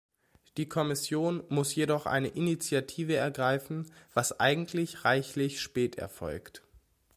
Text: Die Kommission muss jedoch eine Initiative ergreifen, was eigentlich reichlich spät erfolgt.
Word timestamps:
Die 0.57 0.67
Kommission 0.67 1.43
muss 1.49 1.75
jedoch 1.75 2.07
eine 2.07 2.29
Initiative 2.29 3.17
ergreifen, 3.17 3.85
was 4.15 4.39
eigentlich 4.39 5.05
reichlich 5.05 5.61
spät 5.61 5.95
erfolgt. 5.99 6.63